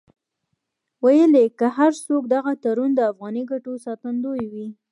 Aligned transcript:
ویل 1.03 1.33
یې 1.41 1.45
که 1.59 1.67
هر 1.77 1.91
څو 2.05 2.15
دغه 2.33 2.51
تړون 2.63 2.91
د 2.95 2.99
افغاني 3.11 3.43
ګټو 3.51 3.71
ساتندوی 3.85 4.43
وي. 4.53 4.67